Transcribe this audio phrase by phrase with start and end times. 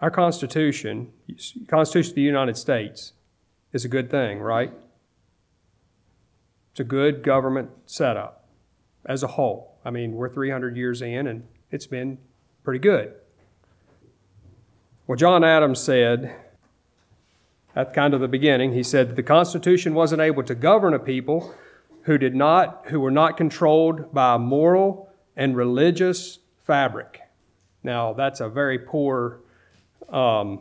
[0.00, 1.12] our Constitution,
[1.68, 3.12] Constitution of the United States,
[3.72, 4.72] is a good thing, right?
[6.72, 8.48] It's a good government setup
[9.04, 9.78] as a whole.
[9.84, 12.18] I mean, we're 300 years in and it's been
[12.64, 13.14] pretty good.
[15.06, 16.34] Well, John Adams said
[17.74, 21.54] at kind of the beginning, he said the Constitution wasn't able to govern a people
[22.02, 27.20] who did not, who were not controlled by a moral and religious fabric.
[27.82, 29.40] Now, that's a very poor
[30.08, 30.60] um,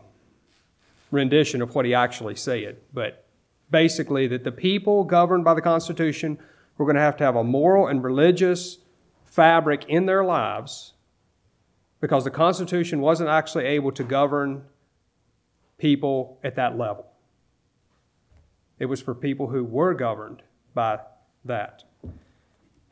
[1.11, 3.25] rendition of what he actually said, but
[3.71, 6.38] basically, that the people governed by the Constitution
[6.77, 8.77] were going to have to have a moral and religious
[9.25, 10.94] fabric in their lives
[12.02, 14.63] because the Constitution wasn't actually able to govern
[15.77, 17.05] people at that level.
[18.80, 20.41] It was for people who were governed
[20.73, 20.99] by
[21.45, 21.83] that.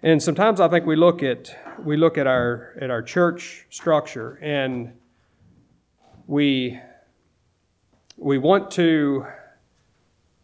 [0.04, 4.38] And sometimes I think we look at we look at our at our church structure
[4.42, 4.94] and
[6.28, 6.80] we
[8.18, 9.26] we want to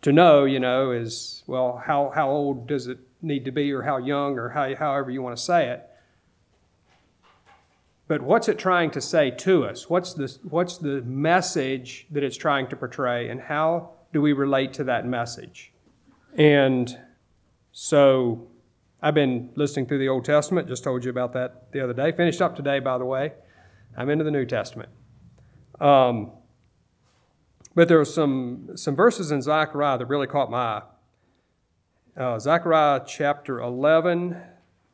[0.01, 3.83] to know, you know, is well, how how old does it need to be, or
[3.83, 5.89] how young, or how, however you want to say it.
[8.07, 9.89] But what's it trying to say to us?
[9.89, 14.73] What's the what's the message that it's trying to portray, and how do we relate
[14.73, 15.71] to that message?
[16.37, 16.97] And
[17.71, 18.47] so
[19.01, 22.11] I've been listening through the Old Testament, just told you about that the other day.
[22.11, 23.33] Finished up today, by the way.
[23.97, 24.89] I'm into the New Testament.
[25.79, 26.31] Um,
[27.75, 30.81] but there are some, some verses in Zechariah that really caught my eye.
[32.15, 34.39] Uh, Zechariah chapter 11,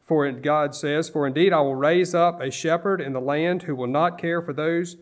[0.07, 3.75] for God says, For indeed I will raise up a shepherd in the land who
[3.75, 4.95] will not care for those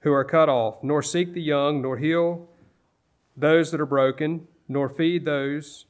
[0.00, 2.48] who are cut off, nor seek the young, nor heal
[3.36, 5.86] those that are broken, nor feed those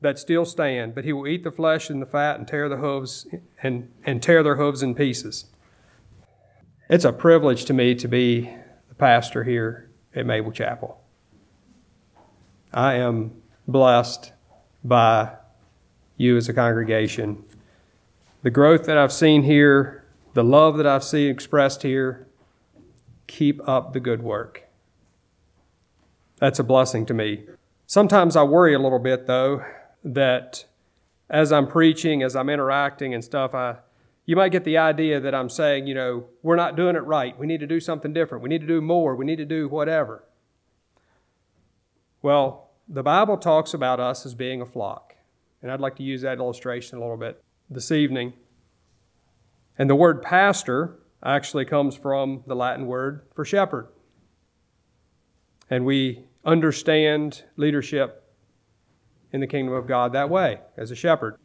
[0.00, 2.76] that still stand, but he will eat the flesh and the fat and tear the
[2.76, 3.26] hooves
[3.62, 5.46] and, and tear their hooves in pieces.
[6.86, 8.50] It's a privilege to me to be
[8.90, 11.00] the pastor here at Mabel Chapel.
[12.74, 14.32] I am blessed
[14.84, 15.30] by
[16.18, 17.42] you as a congregation.
[18.42, 20.04] The growth that I've seen here,
[20.34, 22.26] the love that I've seen expressed here,
[23.26, 24.64] keep up the good work.
[26.36, 27.46] That's a blessing to me.
[27.86, 29.64] Sometimes I worry a little bit, though,
[30.04, 30.66] that
[31.30, 33.76] as I'm preaching, as I'm interacting and stuff, I,
[34.26, 37.38] you might get the idea that I'm saying, you know, we're not doing it right.
[37.38, 38.42] We need to do something different.
[38.42, 39.14] We need to do more.
[39.14, 40.24] We need to do whatever.
[42.22, 45.14] Well, the Bible talks about us as being a flock.
[45.60, 48.34] And I'd like to use that illustration a little bit this evening.
[49.78, 53.88] And the word pastor actually comes from the Latin word for shepherd.
[55.68, 58.22] And we understand leadership
[59.32, 61.36] in the kingdom of God that way, as a shepherd.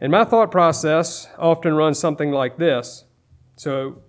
[0.00, 3.04] And my thought process often runs something like this.
[3.56, 4.02] So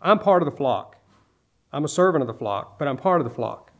[0.00, 0.96] I'm part of the flock.
[1.72, 3.72] I'm a servant of the flock, but I'm part of the flock.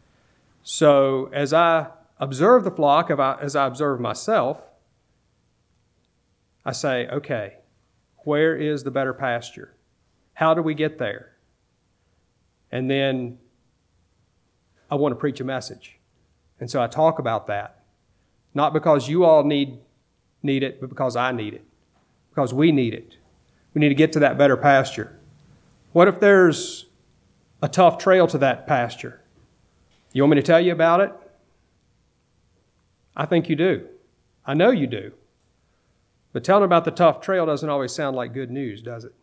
[0.63, 1.89] So as I
[2.19, 4.69] observe the flock, as I observe myself,
[6.65, 7.55] I say, okay,
[8.25, 9.75] where is the better pasture?
[10.35, 11.37] How do we get there?
[12.71, 13.39] And then
[14.91, 15.99] I want to preach a message.
[16.59, 17.85] And so I talk about that.
[18.55, 19.79] Not because you all need,
[20.43, 21.65] need it, but because I need it.
[22.31, 23.17] Because we need it.
[23.75, 25.19] We need to get to that better pasture.
[25.93, 26.87] What if there's
[27.63, 29.21] a tough trail to that pasture?
[30.13, 31.13] You want me to tell you about it?
[33.17, 33.87] I think you do.
[34.47, 35.13] I know you do.
[36.33, 39.15] But telling about the tough trail doesn't always sound like good news, does it?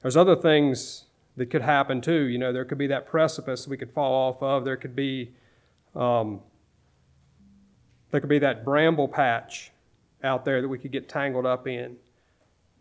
[0.00, 1.04] There's other things
[1.36, 2.24] that could happen too.
[2.24, 4.64] You know, there could be that precipice we could fall off of.
[4.64, 5.32] There could be
[5.94, 6.40] um,
[8.10, 9.72] there could be that bramble patch
[10.22, 11.96] out there that we could get tangled up in.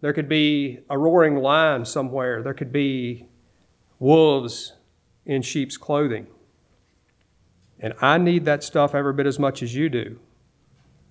[0.02, 2.44] There could be a roaring lion somewhere.
[2.44, 3.28] There could be
[4.00, 4.74] wolves
[5.26, 6.28] in sheep's clothing.
[7.80, 10.20] And I need that stuff every bit as much as you do.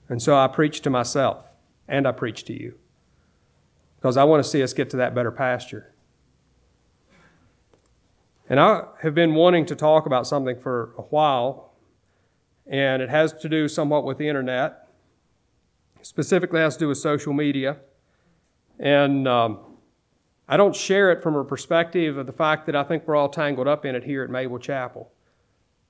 [0.09, 1.45] And so I preach to myself
[1.89, 2.75] and I preach to you
[3.97, 5.95] because I want to see us get to that better pasture.
[8.49, 11.74] And I have been wanting to talk about something for a while
[12.67, 14.89] and it has to do somewhat with the internet.
[16.03, 17.79] Specifically, has to do with social media.
[18.79, 19.59] And um,
[20.49, 23.29] I don't share it from a perspective of the fact that I think we're all
[23.29, 25.11] tangled up in it here at Mabel Chapel.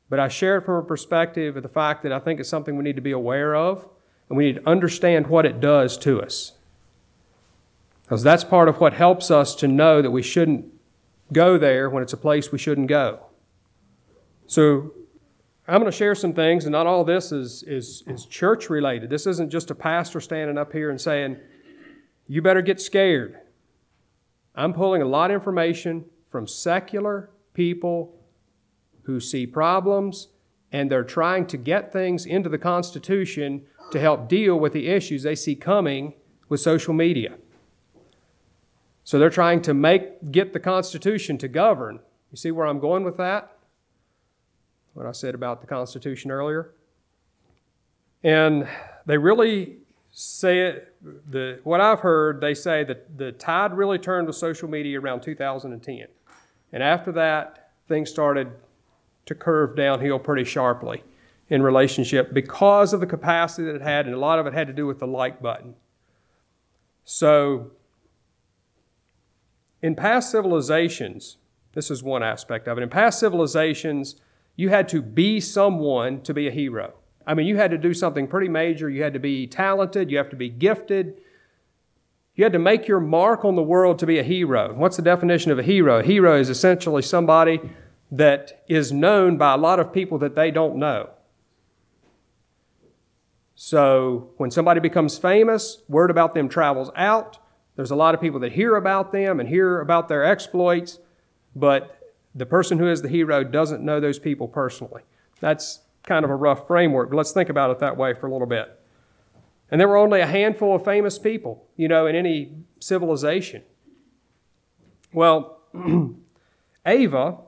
[0.09, 2.77] But I share it from a perspective of the fact that I think it's something
[2.77, 3.89] we need to be aware of
[4.29, 6.53] and we need to understand what it does to us.
[8.03, 10.67] Because that's part of what helps us to know that we shouldn't
[11.33, 13.21] go there when it's a place we shouldn't go.
[14.47, 14.93] So
[15.67, 19.09] I'm going to share some things, and not all this is, is, is church related.
[19.09, 21.39] This isn't just a pastor standing up here and saying,
[22.27, 23.39] you better get scared.
[24.55, 28.15] I'm pulling a lot of information from secular people
[29.05, 30.29] who see problems
[30.73, 33.63] and they're trying to get things into the Constitution
[33.93, 36.15] to help deal with the issues they see coming
[36.49, 37.37] with social media.
[39.05, 42.01] So they're trying to make get the Constitution to govern.
[42.33, 43.57] You see where I'm going with that?
[44.95, 46.71] What I said about the Constitution earlier.
[48.23, 48.67] And
[49.07, 49.77] they really
[50.13, 50.95] say it,
[51.31, 55.23] the, what I've heard, they say that the tide really turned with social media around
[55.23, 56.07] 2010.
[56.73, 58.51] And after that, things started
[59.27, 61.03] to curve downhill pretty sharply
[61.49, 64.67] in relationship because of the capacity that it had, and a lot of it had
[64.69, 65.75] to do with the like button.
[67.05, 67.73] So,
[69.83, 71.37] in past civilizations,
[71.75, 72.83] this is one aspect of it.
[72.83, 74.17] In past civilizations,
[74.57, 76.95] you had to be someone to be a hero.
[77.27, 78.89] I mean, you had to do something pretty major.
[78.89, 81.19] You had to be talented, you have to be gifted.
[82.35, 84.75] You had to make your mark on the world to be a hero.
[84.75, 86.01] What's the definition of a hero?
[86.01, 87.61] A hero is essentially somebody
[88.11, 91.11] that is known by a lot of people that they don't know.
[93.55, 97.39] So when somebody becomes famous, word about them travels out.
[97.77, 100.99] There's a lot of people that hear about them and hear about their exploits,
[101.55, 101.94] but
[102.35, 105.03] the person who is the hero doesn't know those people personally.
[105.41, 108.33] That's kind of a rough framework, but let's think about it that way for a
[108.33, 108.81] little bit.
[109.71, 113.63] And there were only a handful of famous people, you know, in any civilization.
[115.13, 115.61] Well,
[116.87, 117.39] Ava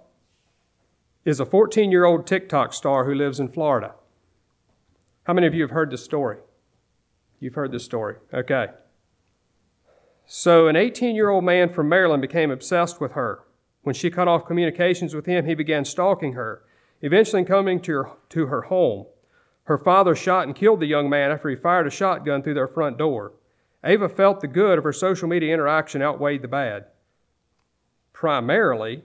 [1.25, 3.95] is a 14 year old TikTok star who lives in Florida.
[5.25, 6.39] How many of you have heard this story?
[7.41, 8.17] You've heard this story.
[8.33, 8.69] Okay.
[10.25, 13.46] So, an 18 year old man from Maryland became obsessed with her.
[13.87, 16.65] When she cut off communications with him, he began stalking her,
[17.03, 19.07] eventually coming to her, to her home.
[19.67, 22.67] Her father shot and killed the young man after he fired a shotgun through their
[22.67, 23.35] front door.
[23.85, 26.87] Ava felt the good of her social media interaction outweighed the bad.
[28.13, 29.05] Primarily,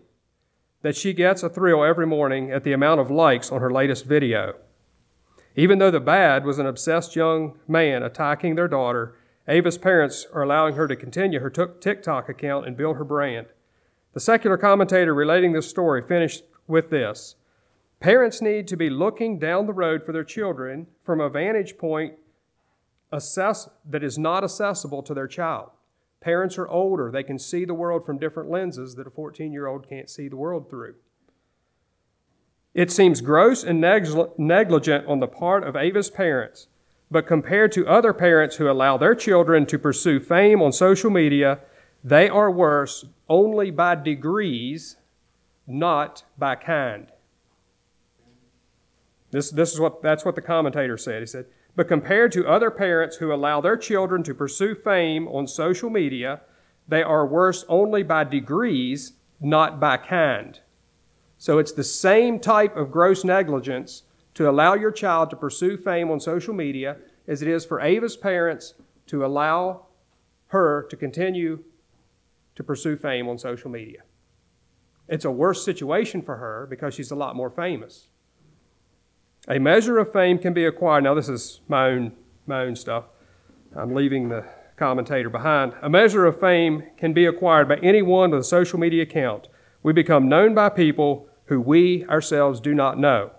[0.81, 4.05] that she gets a thrill every morning at the amount of likes on her latest
[4.05, 4.55] video.
[5.55, 9.13] Even though the bad was an obsessed young man attacking their daughter,
[9.47, 13.45] Ava's parents are allowing her to continue her TikTok account and build her brand.
[14.13, 17.35] The secular commentator relating this story finished with this
[18.01, 22.15] Parents need to be looking down the road for their children from a vantage point
[23.11, 25.69] assess- that is not accessible to their child.
[26.19, 29.67] Parents are older, they can see the world from different lenses that a 14 year
[29.67, 30.95] old can't see the world through.
[32.73, 36.67] It seems gross and negligent on the part of Ava's parents,
[37.11, 41.59] but compared to other parents who allow their children to pursue fame on social media,
[42.03, 44.97] they are worse only by degrees,
[45.67, 47.11] not by kind.
[49.31, 51.21] This, this is what, that's what the commentator said.
[51.21, 51.45] He said,
[51.75, 56.41] but compared to other parents who allow their children to pursue fame on social media,
[56.87, 60.59] they are worse only by degrees, not by kind.
[61.37, 66.11] So it's the same type of gross negligence to allow your child to pursue fame
[66.11, 66.97] on social media
[67.27, 68.73] as it is for Ava's parents
[69.07, 69.85] to allow
[70.47, 71.63] her to continue
[72.55, 74.01] to pursue fame on social media.
[75.07, 78.07] It's a worse situation for her because she's a lot more famous.
[79.47, 81.03] A measure of fame can be acquired.
[81.03, 82.13] Now, this is my own,
[82.47, 83.05] my own stuff.
[83.75, 84.45] I'm leaving the
[84.77, 85.73] commentator behind.
[85.81, 89.47] A measure of fame can be acquired by anyone with a social media account.
[89.83, 93.31] We become known by people who we ourselves do not know.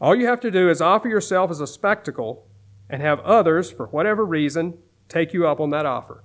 [0.00, 2.46] All you have to do is offer yourself as a spectacle
[2.90, 4.78] and have others, for whatever reason,
[5.08, 6.23] take you up on that offer.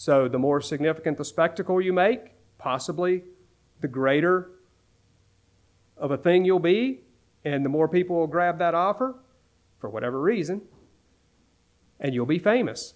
[0.00, 3.24] So, the more significant the spectacle you make, possibly
[3.80, 4.52] the greater
[5.96, 7.00] of a thing you'll be,
[7.44, 9.16] and the more people will grab that offer,
[9.80, 10.62] for whatever reason,
[11.98, 12.94] and you'll be famous.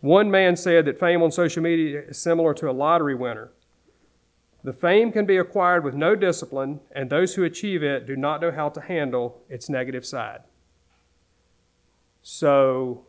[0.00, 3.50] One man said that fame on social media is similar to a lottery winner.
[4.62, 8.40] The fame can be acquired with no discipline, and those who achieve it do not
[8.40, 10.42] know how to handle its negative side.
[12.22, 13.06] So,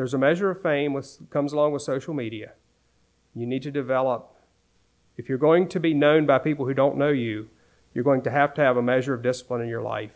[0.00, 2.52] there's a measure of fame that comes along with social media.
[3.34, 4.34] You need to develop,
[5.18, 7.50] if you're going to be known by people who don't know you,
[7.92, 10.12] you're going to have to have a measure of discipline in your life.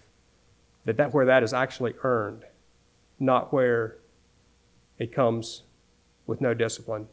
[0.86, 2.46] That, that where that is actually earned,
[3.20, 3.98] not where
[4.98, 5.64] it comes
[6.26, 7.08] with no discipline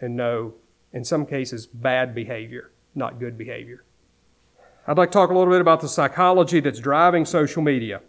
[0.00, 0.54] and no,
[0.94, 3.84] in some cases, bad behavior, not good behavior.
[4.86, 8.00] I'd like to talk a little bit about the psychology that's driving social media.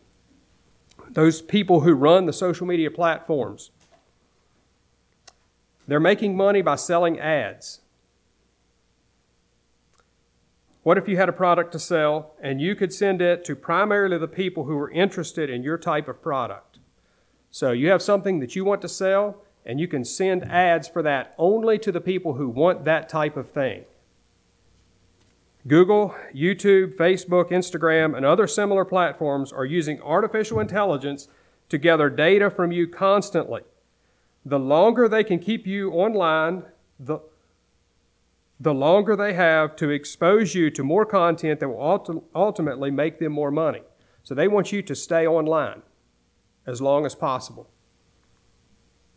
[1.10, 3.72] Those people who run the social media platforms,
[5.88, 7.82] they're making money by selling ads.
[10.84, 14.20] What if you had a product to sell and you could send it to primarily
[14.20, 16.78] the people who are interested in your type of product?
[17.50, 21.02] So you have something that you want to sell, and you can send ads for
[21.02, 23.86] that only to the people who want that type of thing.
[25.66, 31.28] Google, YouTube, Facebook, Instagram, and other similar platforms are using artificial intelligence
[31.70, 33.62] to gather data from you constantly.
[34.46, 36.64] The longer they can keep you online,
[37.00, 37.20] the,
[38.60, 43.32] the longer they have to expose you to more content that will ultimately make them
[43.32, 43.82] more money.
[44.24, 45.82] So they want you to stay online
[46.66, 47.70] as long as possible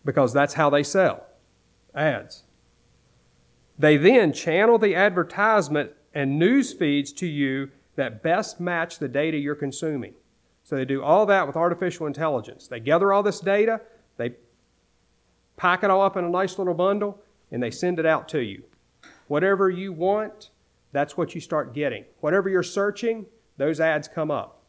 [0.04, 1.26] because that's how they sell
[1.94, 2.44] ads.
[3.78, 9.36] They then channel the advertisement and news feeds to you that best match the data
[9.36, 10.14] you're consuming.
[10.64, 12.68] So they do all that with artificial intelligence.
[12.68, 13.80] They gather all this data,
[14.16, 14.34] they
[15.58, 18.40] pack it all up in a nice little bundle, and they send it out to
[18.40, 18.62] you.
[19.26, 20.48] Whatever you want,
[20.92, 22.04] that's what you start getting.
[22.20, 23.26] Whatever you're searching,
[23.58, 24.62] those ads come up.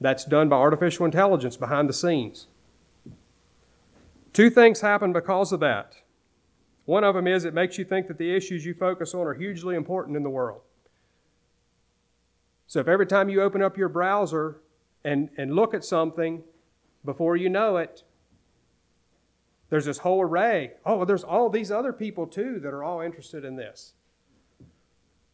[0.00, 2.46] That's done by artificial intelligence behind the scenes.
[4.32, 5.94] Two things happen because of that.
[6.84, 9.34] One of them is it makes you think that the issues you focus on are
[9.34, 10.62] hugely important in the world.
[12.66, 14.60] So if every time you open up your browser
[15.04, 16.44] and, and look at something,
[17.04, 18.04] before you know it,
[19.70, 20.72] there's this whole array.
[20.84, 23.92] Oh, there's all these other people too that are all interested in this.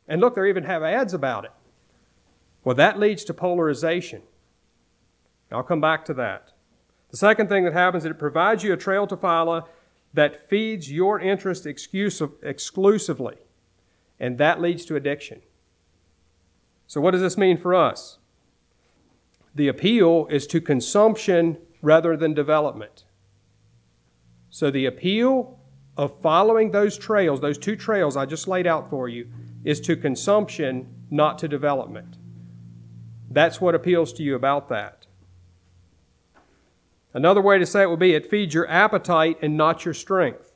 [0.08, 1.52] And look, they even have ads about it.
[2.64, 4.22] Well, that leads to polarization.
[5.52, 6.52] I'll come back to that.
[7.10, 9.68] The second thing that happens is it provides you a trail to follow
[10.14, 13.36] that feeds your interest exclusively,
[14.18, 15.42] and that leads to addiction.
[16.86, 18.18] So, what does this mean for us?
[19.54, 23.04] The appeal is to consumption rather than development.
[24.54, 25.58] So, the appeal
[25.96, 29.26] of following those trails, those two trails I just laid out for you,
[29.64, 32.18] is to consumption, not to development.
[33.28, 35.08] That's what appeals to you about that.
[37.12, 40.52] Another way to say it would be it feeds your appetite and not your strength.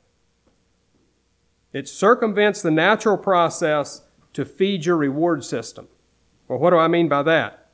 [1.73, 5.89] It circumvents the natural process to feed your reward system.
[6.47, 7.67] Well, what do I mean by that?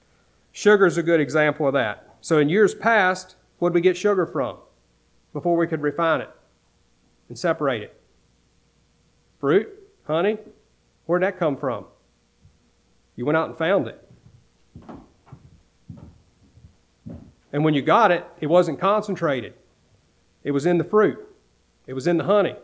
[0.51, 2.15] Sugar is a good example of that.
[2.19, 4.57] So, in years past, what did we get sugar from
[5.35, 6.29] before we could refine it
[7.27, 8.01] and separate it?
[9.41, 9.67] Fruit?
[10.07, 10.37] Honey?
[11.07, 11.83] Where'd that come from?
[13.17, 14.01] You went out and found it.
[17.51, 19.53] And when you got it, it wasn't concentrated,
[20.45, 21.19] it was in the fruit,
[21.85, 22.55] it was in the honey.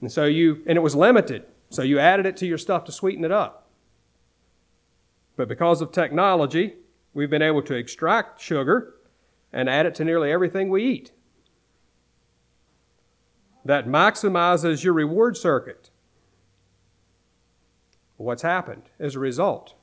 [0.00, 1.42] And so you, and it was limited.
[1.70, 3.66] So you added it to your stuff to sweeten it up.
[5.36, 6.74] But because of technology,
[7.14, 8.94] we've been able to extract sugar
[9.52, 11.12] and add it to nearly everything we eat.
[13.64, 15.90] That maximizes your reward circuit.
[18.16, 19.74] What's happened as a result?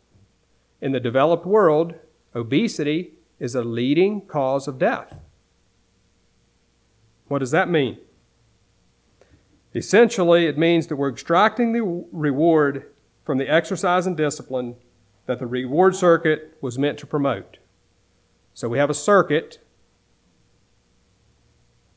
[0.82, 1.96] In the developed world,
[2.36, 5.20] Obesity is a leading cause of death.
[7.28, 7.98] What does that mean?
[9.74, 12.86] Essentially, it means that we're extracting the reward
[13.24, 14.76] from the exercise and discipline
[15.28, 17.58] that the reward circuit was meant to promote.
[18.60, 19.60] So we have a circuit,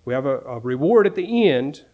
[0.04, 1.86] we have a, a reward at the end,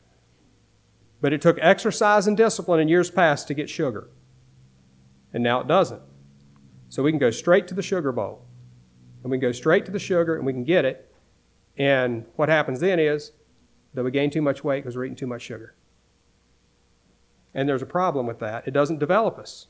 [1.22, 4.10] but it took exercise and discipline in years past to get sugar.
[5.32, 6.02] And now it doesn't.
[6.90, 8.44] So we can go straight to the sugar bowl.
[9.22, 11.14] And we can go straight to the sugar and we can get it.
[11.78, 13.32] And what happens then is
[13.94, 15.76] that we gain too much weight because we're eating too much sugar.
[17.54, 18.68] And there's a problem with that.
[18.68, 19.68] It doesn't develop us.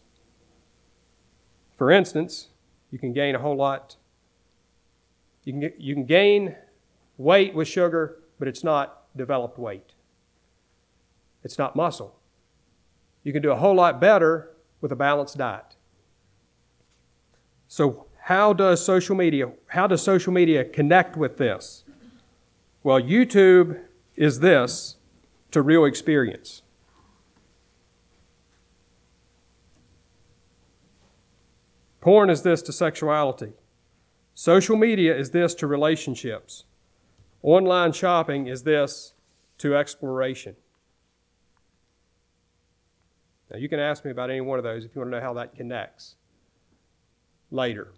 [1.77, 2.49] For instance,
[2.91, 3.95] you can gain a whole lot.
[5.49, 6.57] You can, get, you can gain
[7.17, 9.95] weight with sugar, but it's not developed weight.
[11.43, 12.21] It's not muscle.
[13.25, 14.51] You can do a whole lot better
[14.83, 15.75] with a balanced diet.
[17.67, 21.85] So, how does social media how does social media connect with this?
[22.83, 23.81] Well, YouTube
[24.17, 24.97] is this
[25.53, 26.61] to real experience.
[32.03, 33.55] Porn is this to sexuality.
[34.39, 36.63] Social media is this to relationships.
[37.43, 39.15] Online shopping is this
[39.59, 40.55] to exploration.
[43.51, 45.25] Now, you can ask me about any one of those if you want to know
[45.25, 46.15] how that connects
[47.51, 47.89] later,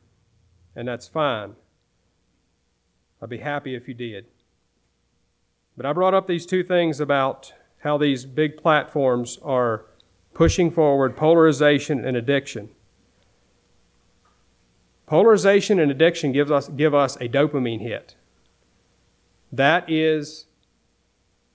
[0.74, 1.56] and that's fine.
[3.20, 4.24] I'd be happy if you did.
[5.76, 9.84] But I brought up these two things about how these big platforms are
[10.32, 12.70] pushing forward polarization and addiction.
[15.10, 18.14] Polarization and addiction gives us, give us a dopamine hit.
[19.50, 20.46] That is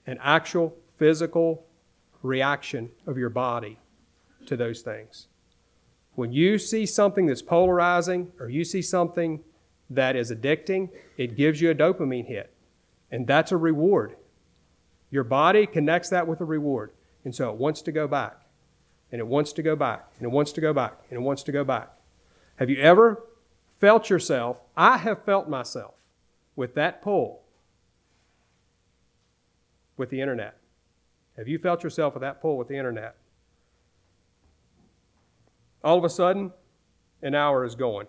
[0.06, 1.64] an actual physical
[2.22, 3.78] reaction of your body
[4.44, 5.28] to those things.
[6.16, 9.40] When you see something that's polarizing or you see something
[9.88, 12.52] that is addicting, it gives you a dopamine hit.
[13.10, 14.16] And that's a reward.
[15.10, 16.90] Your body connects that with a reward.
[17.24, 18.38] And so it wants to go back.
[19.10, 20.10] And it wants to go back.
[20.18, 20.98] And it wants to go back.
[21.08, 21.88] And it wants to go back.
[22.56, 23.22] Have you ever
[23.78, 24.58] felt yourself?
[24.76, 25.94] I have felt myself
[26.54, 27.42] with that pull
[29.96, 30.56] with the internet.
[31.36, 33.16] Have you felt yourself with that pull with the internet?
[35.84, 36.52] All of a sudden,
[37.22, 38.06] an hour is going.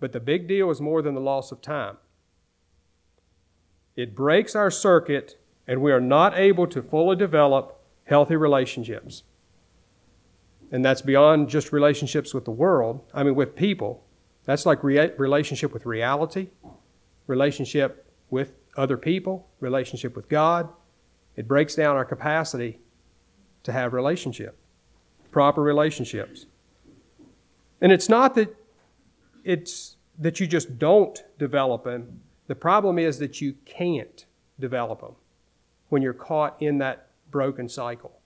[0.00, 1.98] But the big deal is more than the loss of time.
[3.96, 9.22] It breaks our circuit, and we are not able to fully develop healthy relationships.
[10.74, 14.02] And that's beyond just relationships with the world, I mean, with people.
[14.44, 16.48] That's like re- relationship with reality,
[17.28, 20.68] relationship with other people, relationship with God.
[21.36, 22.80] It breaks down our capacity
[23.62, 24.58] to have relationship,
[25.30, 26.46] proper relationships.
[27.80, 28.52] And it's not that
[29.44, 32.20] it's that you just don't develop them.
[32.48, 34.26] The problem is that you can't
[34.58, 35.14] develop them
[35.90, 38.18] when you're caught in that broken cycle.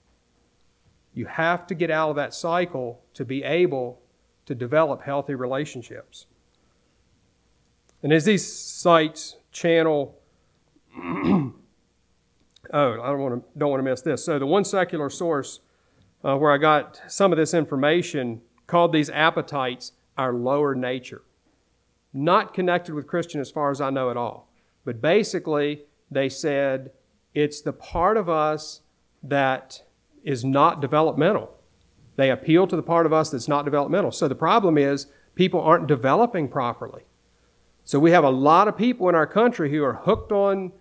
[1.18, 4.00] You have to get out of that cycle to be able
[4.46, 6.26] to develop healthy relationships.
[8.04, 10.16] And as these sites channel,
[10.96, 11.52] oh,
[12.72, 14.24] I don't want to don't want to miss this.
[14.24, 15.58] So the one secular source
[16.22, 21.22] uh, where I got some of this information called these appetites our lower nature.
[22.12, 24.48] Not connected with Christian as far as I know at all.
[24.84, 25.82] But basically,
[26.12, 26.92] they said
[27.34, 28.82] it's the part of us
[29.24, 29.82] that
[30.24, 31.54] is not developmental.
[32.16, 34.10] They appeal to the part of us that's not developmental.
[34.10, 37.02] So the problem is people aren't developing properly.
[37.84, 40.72] So we have a lot of people in our country who are hooked on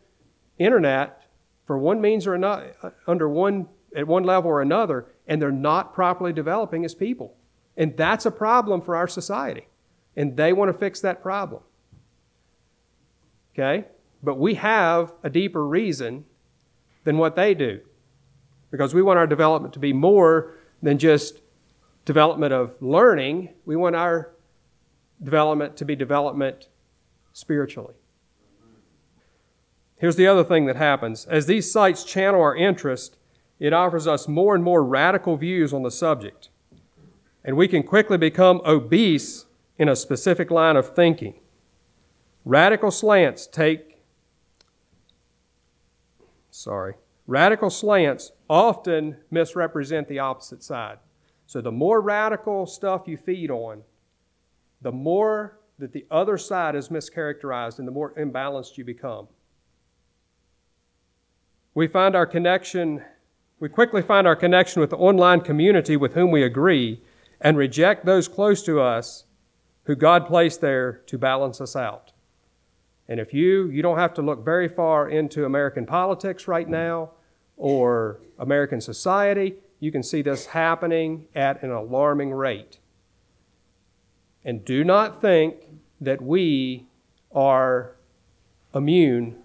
[0.58, 1.28] internet
[1.66, 5.52] for one means or another, uh, under one at one level or another, and they're
[5.52, 7.36] not properly developing as people.
[7.76, 9.68] And that's a problem for our society.
[10.16, 11.62] And they want to fix that problem.
[13.54, 13.86] Okay?
[14.24, 16.26] But we have a deeper reason
[17.04, 17.82] than what they do.
[18.72, 21.42] Because we want our development to be more than just
[22.06, 23.50] development of learning.
[23.66, 24.32] We want our
[25.24, 26.68] development to be development
[27.34, 27.96] spiritually.
[29.98, 31.26] Here's the other thing that happens.
[31.26, 33.18] As these sites channel our interest,
[33.60, 36.50] it offers us more and more radical views on the subject
[37.48, 39.46] and we can quickly become obese
[39.78, 41.36] in a specific line of thinking.
[42.44, 44.02] Radical slants take,
[46.52, 51.00] sorry, radical slants often misrepresent the opposite side.
[51.46, 53.84] So the more radical stuff you feed on,
[54.82, 59.28] the more that the other side is mischaracterized and the more imbalanced you become.
[61.74, 63.04] We find our connection,
[63.60, 67.02] we quickly find our connection with the online community with whom we agree
[67.40, 69.26] and reject those close to us
[69.84, 72.12] who God placed there to balance us out.
[73.08, 77.12] And if you, you don't have to look very far into American politics right now
[77.58, 82.80] or American society, you can see this happening at an alarming rate.
[84.46, 85.56] And do not think
[86.00, 86.88] that we
[87.34, 87.96] are
[88.74, 89.36] immune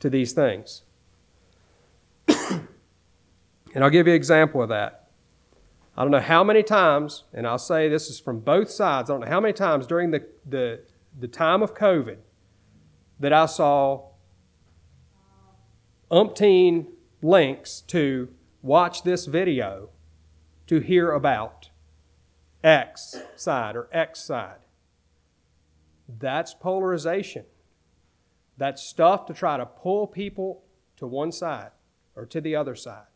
[0.00, 0.82] to these things.
[2.28, 2.64] and
[3.76, 5.08] I'll give you an example of that.
[5.96, 9.14] I don't know how many times, and I'll say this is from both sides, I
[9.14, 10.80] don't know how many times during the, the,
[11.18, 12.18] the time of COVID
[13.18, 14.10] that I saw
[16.10, 16.86] umpteen
[17.22, 18.28] links to
[18.62, 19.90] watch this video
[20.66, 21.70] to hear about
[22.62, 24.58] X side or X side.
[26.08, 27.44] That's polarization.
[28.56, 30.62] That's stuff to try to pull people
[30.96, 31.70] to one side
[32.14, 33.06] or to the other side.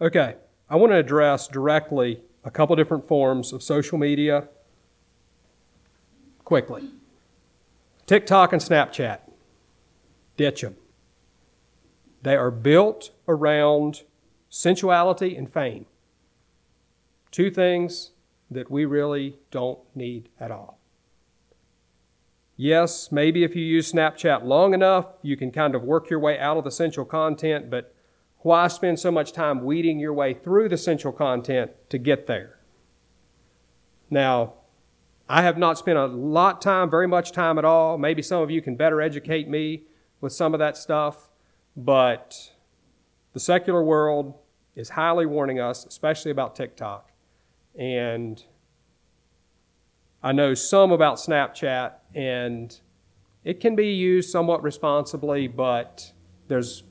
[0.00, 0.36] Okay,
[0.68, 4.48] I want to address directly a couple different forms of social media
[6.44, 6.88] quickly.
[8.06, 9.18] TikTok and Snapchat,
[10.38, 10.76] ditch them.
[12.22, 14.04] They are built around
[14.48, 15.84] sensuality and fame.
[17.30, 18.12] Two things
[18.50, 20.78] that we really don't need at all.
[22.56, 26.38] Yes, maybe if you use Snapchat long enough, you can kind of work your way
[26.38, 27.94] out of the sensual content, but
[28.38, 32.58] why spend so much time weeding your way through the central content to get there?
[34.10, 34.54] Now,
[35.28, 37.98] I have not spent a lot of time, very much time at all.
[37.98, 39.82] Maybe some of you can better educate me
[40.20, 41.30] with some of that stuff,
[41.76, 42.52] but
[43.32, 44.34] the secular world
[44.74, 47.10] is highly warning us, especially about TikTok.
[47.78, 48.42] And
[50.22, 52.78] I know some about Snapchat, and
[53.44, 56.12] it can be used somewhat responsibly, but
[56.48, 56.82] there's,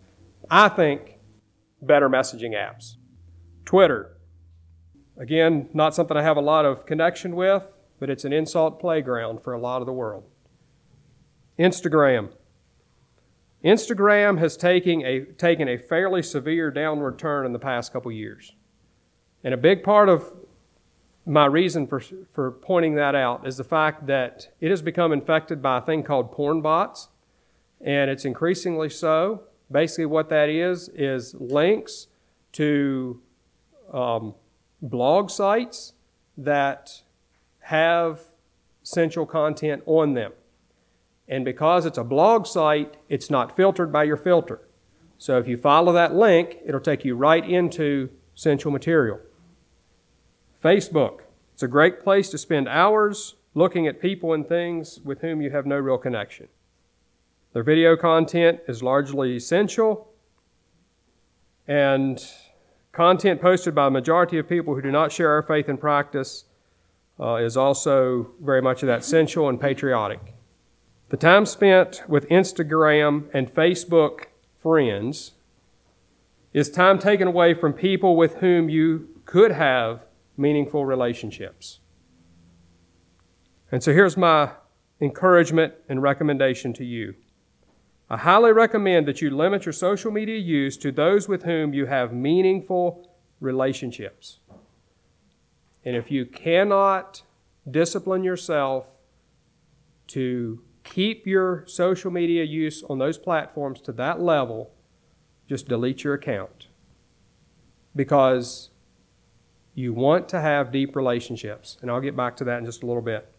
[0.50, 1.18] I think,
[1.82, 2.96] better messaging apps.
[3.66, 4.18] Twitter.
[5.18, 7.64] Again, not something I have a lot of connection with,
[8.00, 10.24] but it's an insult playground for a lot of the world.
[11.60, 12.30] Instagram.
[13.68, 18.54] Instagram has taken a, taken a fairly severe downward turn in the past couple years.
[19.44, 20.34] And a big part of
[21.26, 22.00] my reason for,
[22.32, 26.02] for pointing that out is the fact that it has become infected by a thing
[26.02, 27.10] called porn bots,
[27.82, 29.44] and it's increasingly so.
[29.70, 32.08] Basically, what that is, is links
[32.54, 33.22] to
[33.92, 34.34] um,
[34.82, 35.92] blog sites
[36.38, 37.02] that
[37.60, 38.22] have
[38.84, 40.32] sensual content on them.
[41.28, 44.62] And because it's a blog site, it's not filtered by your filter.
[45.18, 49.20] So if you follow that link, it'll take you right into sensual material.
[50.64, 51.22] Facebook.
[51.54, 55.50] It's a great place to spend hours looking at people and things with whom you
[55.50, 56.48] have no real connection.
[57.54, 60.10] Their video content is largely essential,
[61.68, 62.24] and
[62.92, 66.46] content posted by a majority of people who do not share our faith and practice
[67.20, 70.37] uh, is also very much of that sensual and patriotic.
[71.10, 74.26] The time spent with Instagram and Facebook
[74.62, 75.32] friends
[76.52, 80.04] is time taken away from people with whom you could have
[80.36, 81.80] meaningful relationships.
[83.72, 84.52] And so here's my
[85.00, 87.16] encouragement and recommendation to you.
[88.10, 91.86] I highly recommend that you limit your social media use to those with whom you
[91.86, 94.40] have meaningful relationships.
[95.86, 97.22] And if you cannot
[97.70, 98.88] discipline yourself
[100.08, 104.72] to keep your social media use on those platforms to that level,
[105.48, 106.68] just delete your account.
[107.96, 108.70] Because
[109.74, 111.78] you want to have deep relationships.
[111.82, 113.32] And I'll get back to that in just a little bit.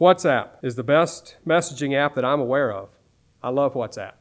[0.00, 2.90] WhatsApp is the best messaging app that I'm aware of.
[3.42, 4.12] I love WhatsApp.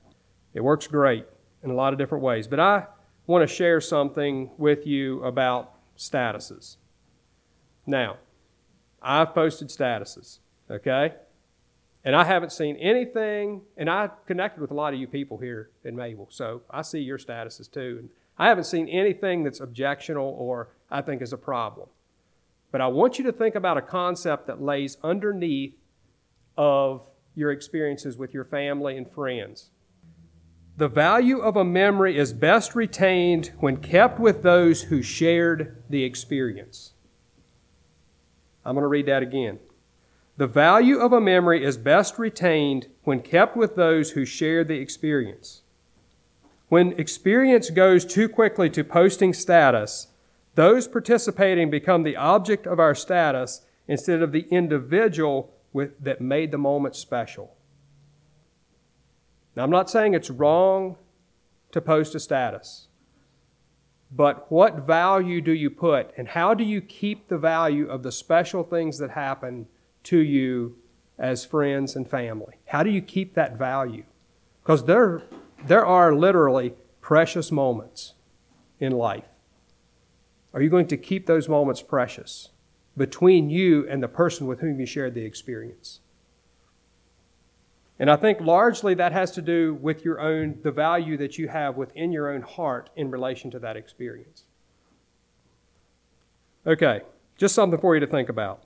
[0.53, 1.25] It works great
[1.63, 2.47] in a lot of different ways.
[2.47, 2.85] But I
[3.27, 6.77] want to share something with you about statuses.
[7.85, 8.17] Now,
[9.01, 11.13] I've posted statuses, okay?
[12.05, 15.69] And I haven't seen anything, and I connected with a lot of you people here
[15.83, 17.97] in Mabel, so I see your statuses too.
[17.99, 21.89] And I haven't seen anything that's objectionable or I think is a problem.
[22.71, 25.73] But I want you to think about a concept that lays underneath
[26.57, 27.01] of
[27.35, 29.69] your experiences with your family and friends.
[30.77, 36.03] The value of a memory is best retained when kept with those who shared the
[36.03, 36.93] experience.
[38.63, 39.59] I'm going to read that again.
[40.39, 44.79] The value of a memory is best retained when kept with those who share the
[44.79, 45.63] experience.
[46.69, 50.07] When experience goes too quickly to posting status,
[50.55, 56.51] those participating become the object of our status instead of the individual with, that made
[56.51, 57.53] the moment special.
[59.57, 60.95] Now, I'm not saying it's wrong
[61.73, 62.87] to post a status,
[64.09, 68.11] but what value do you put, and how do you keep the value of the
[68.13, 69.67] special things that happen
[70.09, 70.75] to you
[71.17, 72.55] as friends and family?
[72.65, 74.03] How do you keep that value?
[74.63, 75.21] Because there,
[75.67, 78.13] there are literally precious moments
[78.79, 79.25] in life.
[80.53, 82.49] Are you going to keep those moments precious
[82.97, 85.99] between you and the person with whom you shared the experience?
[87.99, 91.49] And I think largely that has to do with your own, the value that you
[91.49, 94.45] have within your own heart in relation to that experience.
[96.65, 97.01] Okay,
[97.37, 98.63] just something for you to think about.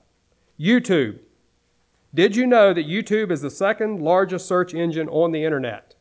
[0.58, 1.18] YouTube.
[2.14, 5.96] Did you know that YouTube is the second largest search engine on the internet?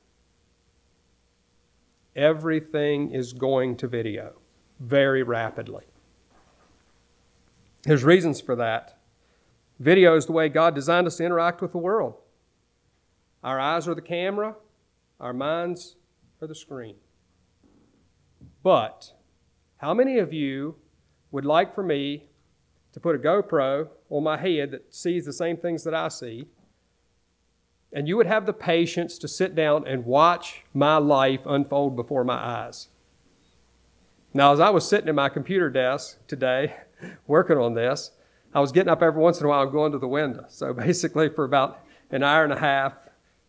[2.15, 4.33] Everything is going to video
[4.79, 5.85] very rapidly.
[7.81, 8.99] There's reasons for that.
[9.79, 12.21] Video is the way God designed us to interact with the world.
[13.43, 14.55] Our eyes are the camera,
[15.19, 15.95] our minds
[16.41, 16.95] are the screen.
[18.61, 19.13] But
[19.77, 20.75] how many of you
[21.31, 22.29] would like for me
[22.93, 26.47] to put a GoPro on my head that sees the same things that I see?
[27.91, 32.23] And you would have the patience to sit down and watch my life unfold before
[32.23, 32.87] my eyes.
[34.33, 36.75] Now, as I was sitting at my computer desk today
[37.27, 38.11] working on this,
[38.53, 40.45] I was getting up every once in a while and going to the window.
[40.49, 42.93] So basically, for about an hour and a half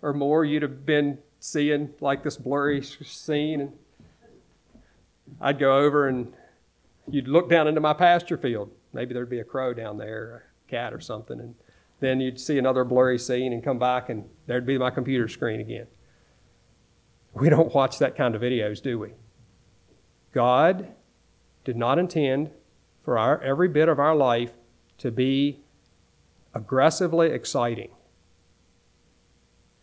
[0.03, 3.61] or more, you'd have been seeing like this blurry scene.
[3.61, 3.73] And
[5.41, 6.33] I'd go over and
[7.09, 8.71] you'd look down into my pasture field.
[8.93, 11.39] Maybe there'd be a crow down there, cat or something.
[11.39, 11.55] And
[12.01, 15.61] then you'd see another blurry scene and come back and there'd be my computer screen
[15.61, 15.87] again.
[17.33, 19.13] We don't watch that kind of videos, do we?
[20.33, 20.89] God
[21.65, 22.51] did not intend
[23.05, 24.53] for our, every bit of our life
[24.99, 25.61] to be
[26.55, 27.91] aggressively exciting.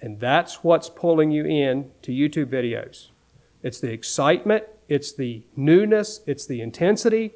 [0.01, 3.10] And that's what's pulling you in to YouTube videos.
[3.63, 7.32] It's the excitement, it's the newness, it's the intensity.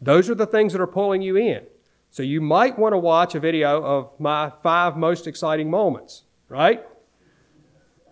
[0.00, 1.66] Those are the things that are pulling you in.
[2.12, 6.84] So you might want to watch a video of my five most exciting moments, right?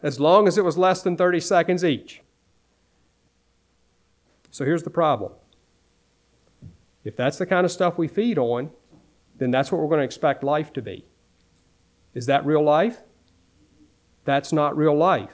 [0.03, 2.23] as long as it was less than 30 seconds each.
[4.51, 5.33] So here's the problem.
[7.05, 8.71] If that's the kind of stuff we feed on,
[9.37, 11.05] then that's what we're going to expect life to be.
[12.15, 12.99] Is that real life?
[14.25, 15.33] That's not real life.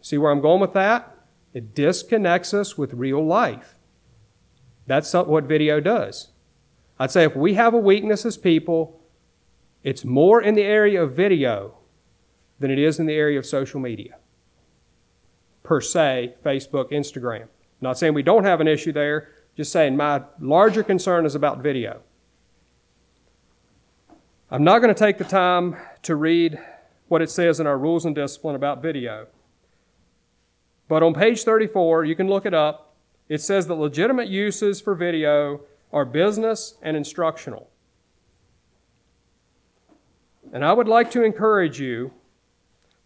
[0.00, 1.16] See where I'm going with that?
[1.54, 3.76] It disconnects us with real life.
[4.86, 6.28] That's what video does.
[6.98, 9.00] I'd say if we have a weakness as people,
[9.82, 11.74] it's more in the area of video
[12.58, 14.16] than it is in the area of social media.
[15.62, 17.48] Per se, Facebook, Instagram.
[17.80, 21.58] Not saying we don't have an issue there, just saying my larger concern is about
[21.58, 22.00] video.
[24.50, 26.58] I'm not going to take the time to read
[27.08, 29.26] what it says in our rules and discipline about video.
[30.88, 32.94] But on page 34, you can look it up.
[33.28, 35.62] It says that legitimate uses for video
[35.96, 37.70] are business and instructional.
[40.52, 42.12] And I would like to encourage you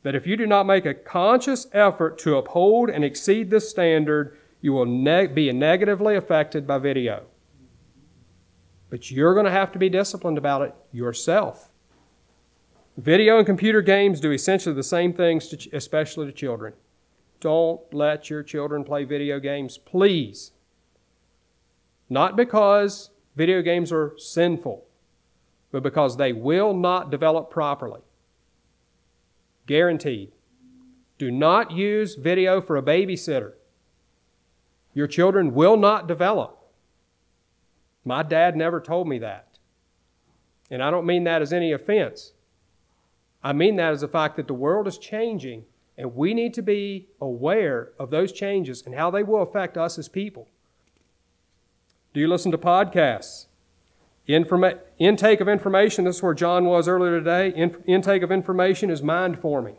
[0.03, 4.37] that if you do not make a conscious effort to uphold and exceed this standard,
[4.61, 4.87] you will
[5.29, 7.26] be negatively affected by video.
[8.88, 11.70] But you're going to have to be disciplined about it yourself.
[12.96, 16.72] Video and computer games do essentially the same things, to, especially to children.
[17.38, 20.50] Don't let your children play video games, please.
[22.10, 24.84] Not because video games are sinful,
[25.70, 28.00] but because they will not develop properly.
[29.66, 30.32] Guaranteed.
[31.16, 33.52] Do not use video for a babysitter.
[34.92, 36.58] Your children will not develop.
[38.04, 39.46] My dad never told me that.
[40.68, 42.32] And I don't mean that as any offense.
[43.42, 45.64] I mean that as the fact that the world is changing
[45.96, 49.98] and we need to be aware of those changes and how they will affect us
[49.98, 50.48] as people.
[52.12, 53.46] Do you listen to podcasts?
[54.28, 57.48] Informa- intake of information, this is where John was earlier today.
[57.50, 59.76] In- intake of information is mind forming.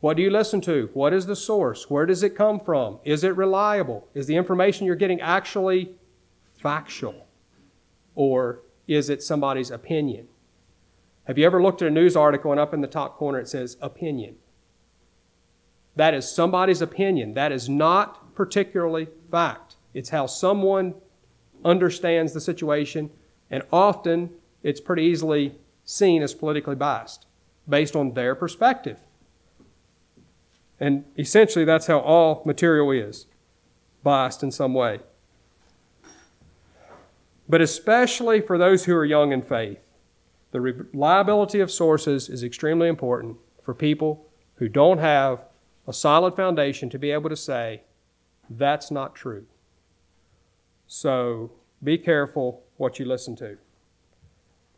[0.00, 0.90] What do you listen to?
[0.92, 1.88] What is the source?
[1.88, 2.98] Where does it come from?
[3.04, 4.08] Is it reliable?
[4.14, 5.92] Is the information you're getting actually
[6.58, 7.26] factual?
[8.14, 10.28] Or is it somebody's opinion?
[11.24, 13.48] Have you ever looked at a news article and up in the top corner it
[13.48, 14.36] says opinion?
[15.96, 17.34] That is somebody's opinion.
[17.34, 19.75] That is not particularly fact.
[19.96, 20.94] It's how someone
[21.64, 23.08] understands the situation,
[23.50, 24.28] and often
[24.62, 25.54] it's pretty easily
[25.86, 27.24] seen as politically biased
[27.66, 29.00] based on their perspective.
[30.78, 33.24] And essentially, that's how all material is
[34.02, 35.00] biased in some way.
[37.48, 39.80] But especially for those who are young in faith,
[40.50, 45.42] the reliability of sources is extremely important for people who don't have
[45.88, 47.80] a solid foundation to be able to say,
[48.50, 49.46] that's not true.
[50.86, 51.50] So
[51.82, 53.56] be careful what you listen to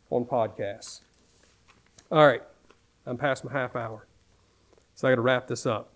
[0.09, 1.01] on podcasts.
[2.11, 2.41] All right,
[3.05, 4.07] I'm past my half hour.
[4.95, 5.93] So I got to wrap this up.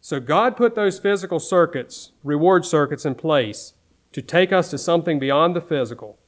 [0.00, 3.74] So God put those physical circuits, reward circuits, in place
[4.12, 6.18] to take us to something beyond the physical,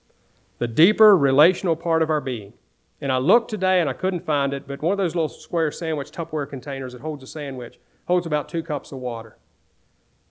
[0.59, 2.53] the deeper relational part of our being.
[3.01, 5.71] And I looked today and I couldn't find it, but one of those little square
[5.71, 9.37] sandwich Tupperware containers that holds a sandwich holds about two cups of water.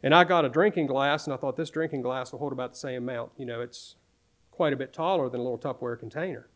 [0.05, 2.73] And I got a drinking glass, and I thought this drinking glass will hold about
[2.73, 3.31] the same amount.
[3.37, 3.95] You know, it's
[4.51, 6.47] quite a bit taller than a little Tupperware container.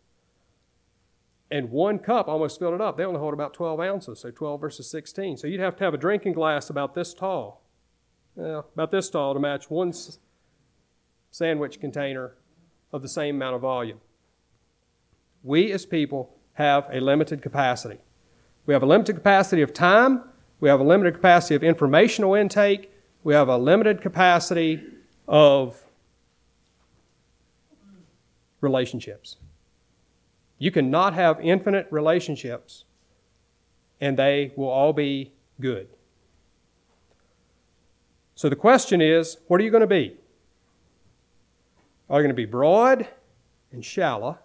[1.50, 2.96] And one cup almost filled it up.
[2.96, 5.38] They only hold about 12 ounces, so 12 versus 16.
[5.38, 7.64] So you'd have to have a drinking glass about this tall,
[8.36, 9.94] well, about this tall to match one
[11.32, 12.36] sandwich container
[12.94, 14.00] of the same amount of volume.
[15.42, 17.98] We as people have a limited capacity.
[18.68, 20.24] We have a limited capacity of time,
[20.60, 22.92] we have a limited capacity of informational intake,
[23.24, 24.82] we have a limited capacity
[25.28, 25.84] of
[28.62, 29.38] relationships.
[30.58, 32.84] You cannot have infinite relationships
[34.02, 35.88] and they will all be good.
[38.36, 40.16] So the question is what are you going to be?
[42.10, 43.08] Are you going to be broad
[43.72, 44.40] and shallow?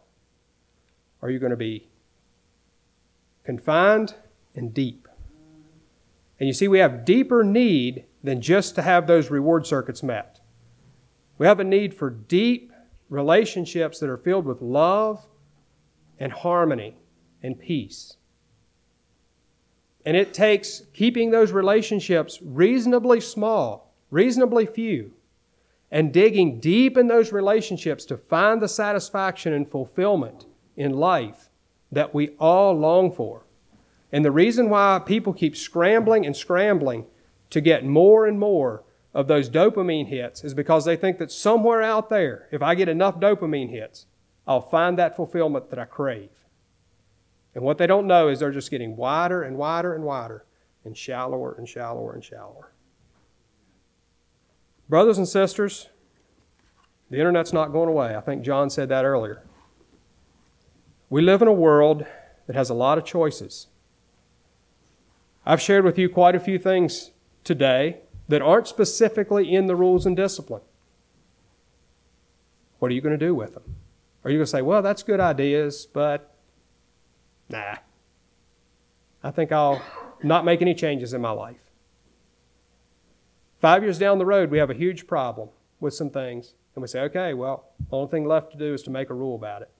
[1.22, 1.88] Are you going to be
[3.44, 4.14] confined
[4.54, 5.08] and deep?
[6.38, 10.40] And you see, we have deeper need than just to have those reward circuits met.
[11.36, 12.72] We have a need for deep
[13.10, 15.26] relationships that are filled with love
[16.18, 16.96] and harmony
[17.42, 18.16] and peace.
[20.06, 25.12] And it takes keeping those relationships reasonably small, reasonably few,
[25.90, 31.50] and digging deep in those relationships to find the satisfaction and fulfillment in life
[31.92, 33.44] that we all long for.
[34.12, 37.06] And the reason why people keep scrambling and scrambling
[37.54, 38.82] to get more and more
[39.14, 42.88] of those dopamine hits is because they think that somewhere out there, if I get
[42.88, 44.06] enough dopamine hits,
[44.44, 46.30] I'll find that fulfillment that I crave.
[47.54, 50.44] And what they don't know is they're just getting wider and wider and wider
[50.84, 52.72] and shallower and shallower and shallower.
[54.88, 55.90] Brothers and sisters,
[57.08, 58.16] the internet's not going away.
[58.16, 59.44] I think John said that earlier.
[61.08, 62.04] We live in a world
[62.48, 63.68] that has a lot of choices.
[65.46, 67.12] I've shared with you quite a few things
[67.44, 70.62] today that aren't specifically in the rules and discipline.
[72.78, 73.76] What are you going to do with them?
[74.24, 76.34] Are you going to say, well, that's good ideas, but
[77.48, 77.76] nah.
[79.22, 79.82] I think I'll
[80.22, 81.70] not make any changes in my life.
[83.60, 85.48] Five years down the road, we have a huge problem
[85.80, 88.82] with some things, and we say, okay, well, the only thing left to do is
[88.82, 89.70] to make a rule about it.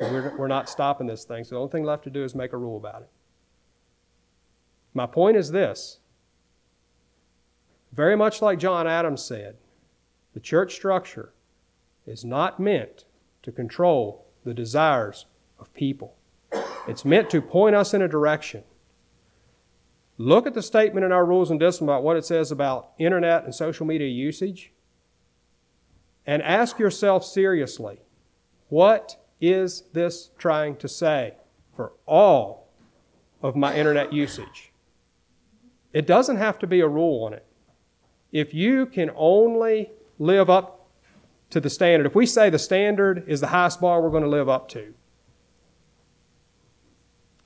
[0.00, 2.52] We're, we're not stopping this thing, so the only thing left to do is make
[2.52, 3.08] a rule about it.
[4.94, 6.00] My point is this
[7.96, 9.56] very much like John Adams said,
[10.34, 11.32] the church structure
[12.06, 13.06] is not meant
[13.42, 15.24] to control the desires
[15.58, 16.14] of people.
[16.86, 18.64] It's meant to point us in a direction.
[20.18, 23.44] Look at the statement in our rules and discipline about what it says about internet
[23.44, 24.72] and social media usage
[26.26, 28.00] and ask yourself seriously
[28.68, 31.34] what is this trying to say
[31.74, 32.68] for all
[33.42, 34.72] of my internet usage?
[35.92, 37.46] It doesn't have to be a rule on it.
[38.36, 40.90] If you can only live up
[41.48, 44.28] to the standard, if we say the standard is the highest bar we're going to
[44.28, 44.92] live up to,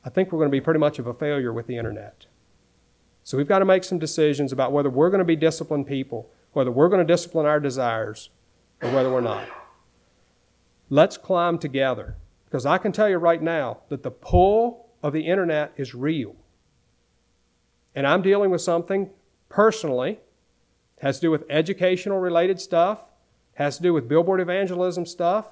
[0.04, 2.26] I think we're going to be pretty much of a failure with the internet.
[3.22, 6.28] So we've got to make some decisions about whether we're going to be disciplined people,
[6.54, 8.30] whether we're going to discipline our desires,
[8.82, 9.46] or whether we're not.
[10.88, 12.16] Let's climb together.
[12.46, 16.34] Because I can tell you right now that the pull of the internet is real.
[17.94, 19.10] And I'm dealing with something
[19.48, 20.18] personally,
[21.00, 23.00] has to do with educational related stuff,
[23.54, 25.48] has to do with billboard evangelism stuff,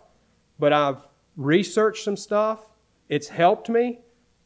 [0.59, 1.07] but I've
[1.37, 2.61] researched some stuff.
[3.09, 4.01] It's helped me,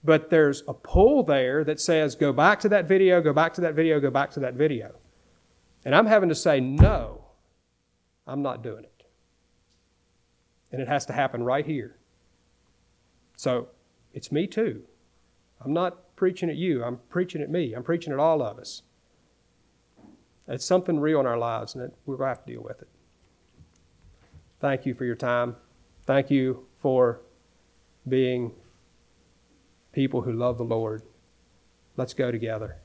[0.04, 3.60] but there's a pull there that says go back to that video, go back to
[3.62, 4.94] that video, go back to that video.
[5.84, 7.24] And I'm having to say, no,
[8.26, 8.92] I'm not doing it
[10.72, 11.96] and it has to happen right here.
[13.36, 13.68] So
[14.12, 14.82] it's me too.
[15.60, 18.82] I'm not preaching at you, I'm preaching at me, I'm preaching at all of us.
[20.48, 22.88] It's something real in our lives, and we're going to have to deal with it.
[24.60, 25.56] Thank you for your time.
[26.04, 27.20] Thank you for
[28.08, 28.52] being
[29.92, 31.02] people who love the Lord.
[31.96, 32.81] Let's go together.